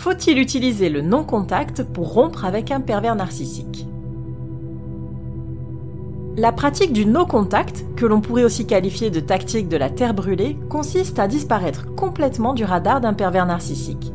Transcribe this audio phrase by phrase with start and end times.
[0.00, 3.86] Faut-il utiliser le non-contact pour rompre avec un pervers narcissique?
[6.38, 10.56] La pratique du no-contact, que l'on pourrait aussi qualifier de tactique de la terre brûlée,
[10.70, 14.10] consiste à disparaître complètement du radar d'un pervers narcissique.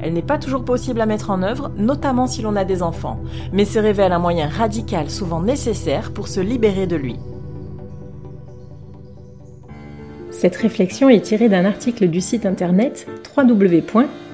[0.00, 3.20] Elle n'est pas toujours possible à mettre en œuvre, notamment si l'on a des enfants,
[3.52, 7.14] mais se révèle un moyen radical souvent nécessaire pour se libérer de lui.
[10.32, 13.06] Cette réflexion est tirée d'un article du site internet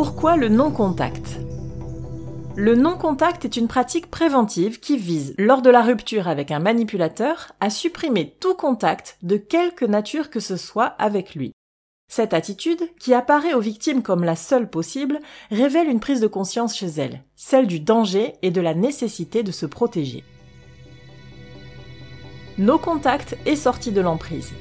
[0.00, 1.40] Pourquoi le non-contact?
[2.54, 7.50] Le non-contact est une pratique préventive qui vise, lors de la rupture avec un manipulateur,
[7.58, 11.50] à supprimer tout contact de quelque nature que ce soit avec lui.
[12.06, 15.18] Cette attitude, qui apparaît aux victimes comme la seule possible,
[15.50, 19.50] révèle une prise de conscience chez elles, celle du danger et de la nécessité de
[19.50, 20.22] se protéger.
[22.56, 24.52] Nos contacts est sorti de l'emprise.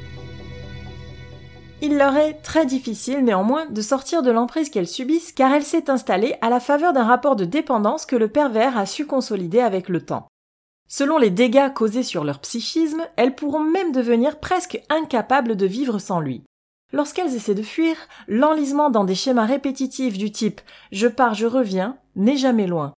[1.80, 5.92] Il leur est très difficile néanmoins de sortir de l'emprise qu'elles subissent car elle s'est
[5.92, 9.88] installée à la faveur d'un rapport de dépendance que le pervers a su consolider avec
[9.88, 10.28] le temps.
[10.90, 16.00] Selon les dégâts causés sur leur psychisme, elles pourront même devenir presque incapables de vivre
[16.00, 16.42] sans lui.
[16.94, 17.96] Lorsqu'elles essaient de fuir,
[18.28, 20.62] l'enlisement dans des schémas répétitifs du type
[20.92, 22.94] je pars, je reviens n'est jamais loin.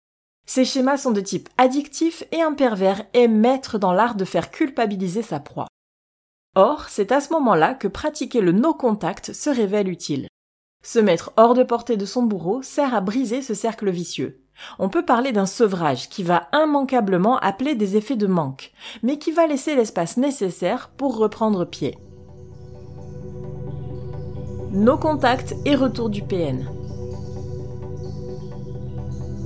[0.47, 4.53] Ces schémas sont de type addictif et un pervers est maître dans l'art de faire
[4.53, 5.67] culpabiliser sa proie.
[6.55, 10.29] Or, c'est à ce moment-là que pratiquer le no-contact se révèle utile.
[10.83, 14.41] Se mettre hors de portée de son bourreau sert à briser ce cercle vicieux.
[14.79, 18.73] On peut parler d'un sevrage qui va immanquablement appeler des effets de manque,
[19.03, 21.97] mais qui va laisser l'espace nécessaire pour reprendre pied.
[24.73, 26.69] No contact et retour du PN.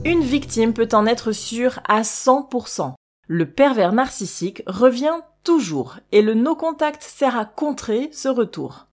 [0.05, 2.93] Une victime peut en être sûre à 100%.
[3.29, 8.87] Le pervers narcissique revient toujours, et le no-contact sert à contrer ce retour.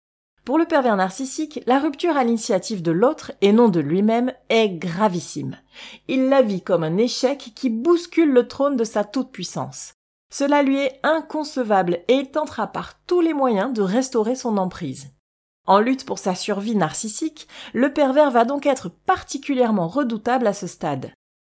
[0.46, 4.70] Pour le pervers narcissique, la rupture à l'initiative de l'autre et non de lui-même est
[4.70, 5.58] gravissime.
[6.08, 9.94] Il la vit comme un échec qui bouscule le trône de sa toute-puissance.
[10.34, 15.10] Cela lui est inconcevable et il tentera par tous les moyens de restaurer son emprise.
[15.68, 20.66] En lutte pour sa survie narcissique, le pervers va donc être particulièrement redoutable à ce
[20.66, 21.12] stade.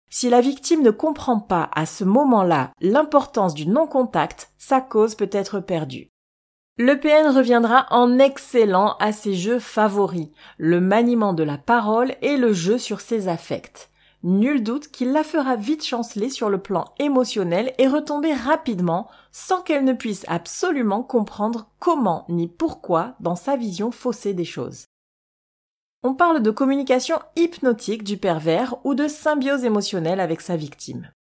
[0.09, 5.29] Si la victime ne comprend pas à ce moment-là l'importance du non-contact, sa cause peut
[5.31, 6.09] être perdue.
[6.79, 12.38] Le PN reviendra en excellent à ses jeux favoris, le maniement de la parole et
[12.38, 13.90] le jeu sur ses affects.
[14.23, 19.62] Nul doute qu'il la fera vite chanceler sur le plan émotionnel et retomber rapidement sans
[19.62, 24.85] qu'elle ne puisse absolument comprendre comment ni pourquoi dans sa vision faussée des choses.
[26.09, 31.12] On parle de communication hypnotique du pervers ou de symbiose émotionnelle avec sa victime.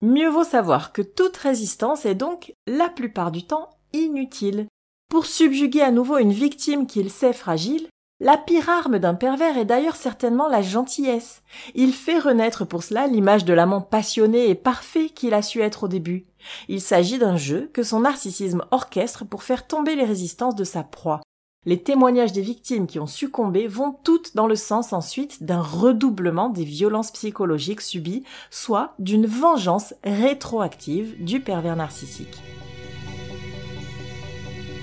[0.00, 4.68] Mieux vaut savoir que toute résistance est donc, la plupart du temps, inutile.
[5.10, 7.88] Pour subjuguer à nouveau une victime qu'il sait fragile,
[8.20, 11.42] la pire arme d'un pervers est d'ailleurs certainement la gentillesse.
[11.74, 15.82] Il fait renaître pour cela l'image de l'amant passionné et parfait qu'il a su être
[15.82, 16.26] au début.
[16.68, 20.84] Il s'agit d'un jeu que son narcissisme orchestre pour faire tomber les résistances de sa
[20.84, 21.22] proie.
[21.66, 26.50] Les témoignages des victimes qui ont succombé vont toutes dans le sens ensuite d'un redoublement
[26.50, 32.42] des violences psychologiques subies, soit d'une vengeance rétroactive du pervers narcissique.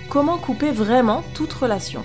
[0.10, 2.04] Comment couper vraiment toute relation?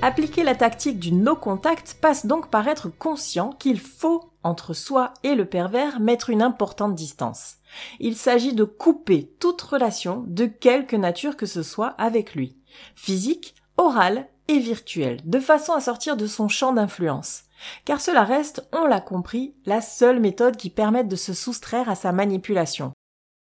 [0.00, 5.34] Appliquer la tactique du no-contact passe donc par être conscient qu'il faut, entre soi et
[5.34, 7.56] le pervers, mettre une importante distance.
[7.98, 12.54] Il s'agit de couper toute relation de quelque nature que ce soit avec lui
[12.94, 17.42] physique, orale et virtuelle, de façon à sortir de son champ d'influence.
[17.84, 21.94] Car cela reste, on l'a compris, la seule méthode qui permette de se soustraire à
[21.94, 22.92] sa manipulation.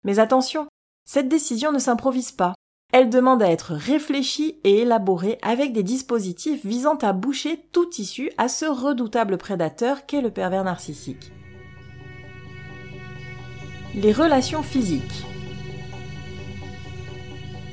[0.05, 0.67] Mais attention,
[1.05, 2.55] cette décision ne s'improvise pas.
[2.93, 8.33] Elle demande à être réfléchie et élaborée avec des dispositifs visant à boucher tout issue
[8.37, 11.33] à ce redoutable prédateur qu'est le pervers narcissique.
[13.95, 15.25] Les relations physiques.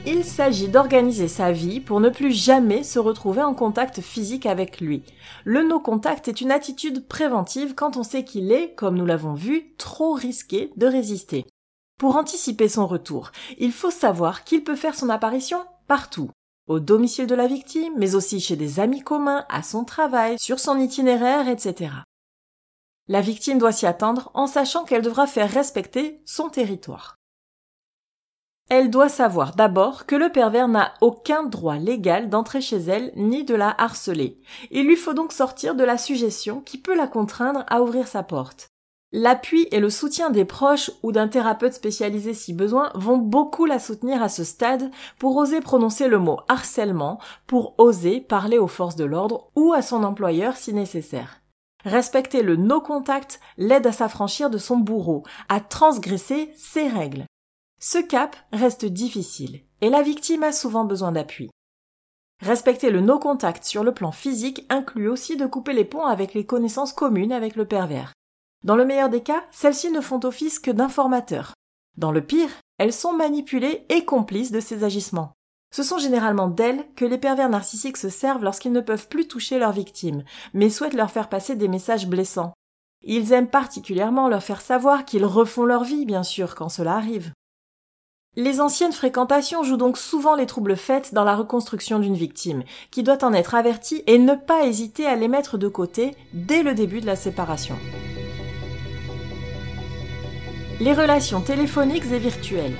[0.09, 4.80] Il s'agit d'organiser sa vie pour ne plus jamais se retrouver en contact physique avec
[4.80, 5.04] lui.
[5.44, 9.75] Le no-contact est une attitude préventive quand on sait qu'il est, comme nous l'avons vu,
[9.77, 11.45] trop risqué de résister.
[12.00, 15.59] Pour anticiper son retour, il faut savoir qu'il peut faire son apparition
[15.89, 16.31] partout.
[16.68, 20.59] au domicile de la victime, mais aussi chez des amis communs, à son travail, sur
[20.59, 21.92] son itinéraire, etc.
[23.09, 27.17] La victime doit s'y attendre en sachant qu'elle devra faire respecter son territoire.
[28.69, 33.46] Elle doit savoir d'abord que le pervers n'a aucun droit légal d'entrer chez elle ni
[33.46, 34.42] de la harceler.
[34.72, 38.24] Il lui faut donc sortir de la suggestion qui peut la contraindre à ouvrir sa
[38.24, 38.68] porte.
[39.14, 43.80] L'appui et le soutien des proches ou d'un thérapeute spécialisé si besoin vont beaucoup la
[43.80, 48.98] soutenir à ce stade pour oser prononcer le mot harcèlement, pour oser parler aux forces
[48.98, 51.40] de l'ordre ou à son employeur si nécessaire.
[51.86, 57.26] Respecter le no contact l'aide à s'affranchir de son bourreau, à transgresser ses règles.
[57.89, 61.50] Ce cap reste difficile et la victime a souvent besoin d'appui.
[62.42, 66.34] Respecter le no contact sur le plan physique inclut aussi de couper les ponts avec
[66.34, 68.12] les connaissances communes avec le pervers.
[68.66, 71.54] Dans le meilleur des cas, celles-ci ne font office que d'informateurs.
[71.95, 75.31] Dans le pire, elles sont manipulées et complices de ces agissements.
[75.74, 79.60] Ce sont généralement d'elles que les pervers narcissiques se servent lorsqu'ils ne peuvent plus toucher
[79.60, 82.51] leurs victimes, mais souhaitent leur faire passer des messages blessants.
[83.06, 87.31] Ils aiment particulièrement leur faire savoir qu'ils refont leur vie, bien sûr, quand cela arrive.
[88.39, 92.62] Les anciennes fréquentations jouent donc souvent les troubles faits dans la reconstruction d'une victime,
[92.92, 96.62] qui doit en être avertie et ne pas hésiter à les mettre de côté dès
[96.62, 97.75] le début de la séparation.
[100.80, 102.78] Les relations téléphoniques et virtuelles.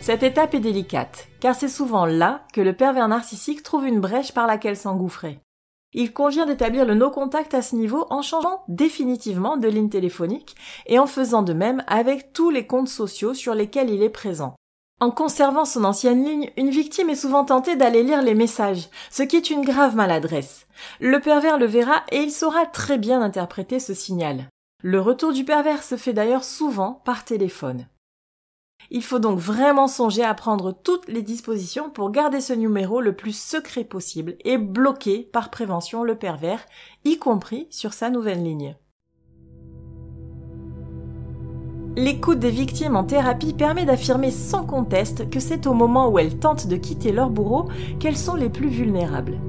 [0.00, 4.32] Cette étape est délicate, car c'est souvent là que le pervers narcissique trouve une brèche
[4.32, 5.38] par laquelle s'engouffrer.
[5.98, 10.54] Il convient d'établir le no-contact à ce niveau en changeant définitivement de ligne téléphonique
[10.84, 14.54] et en faisant de même avec tous les comptes sociaux sur lesquels il est présent.
[15.00, 19.22] En conservant son ancienne ligne, une victime est souvent tentée d'aller lire les messages, ce
[19.22, 20.66] qui est une grave maladresse.
[21.00, 24.50] Le pervers le verra et il saura très bien interpréter ce signal.
[24.82, 27.86] Le retour du pervers se fait d'ailleurs souvent par téléphone.
[28.90, 33.14] Il faut donc vraiment songer à prendre toutes les dispositions pour garder ce numéro le
[33.14, 36.64] plus secret possible et bloquer par prévention le pervers,
[37.04, 38.76] y compris sur sa nouvelle ligne.
[41.96, 46.38] L'écoute des victimes en thérapie permet d'affirmer sans conteste que c'est au moment où elles
[46.38, 49.40] tentent de quitter leur bourreau qu'elles sont les plus vulnérables.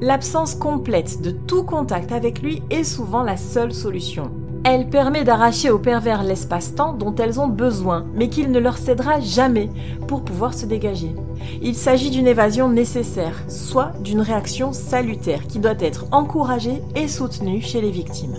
[0.00, 4.30] L'absence complète de tout contact avec lui est souvent la seule solution.
[4.64, 9.20] Elle permet d'arracher aux pervers l'espace-temps dont elles ont besoin, mais qu'il ne leur cédera
[9.20, 9.70] jamais
[10.06, 11.14] pour pouvoir se dégager.
[11.62, 17.62] Il s'agit d'une évasion nécessaire, soit d'une réaction salutaire qui doit être encouragée et soutenue
[17.62, 18.36] chez les victimes.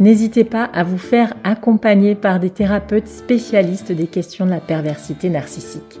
[0.00, 5.30] N'hésitez pas à vous faire accompagner par des thérapeutes spécialistes des questions de la perversité
[5.30, 6.00] narcissique.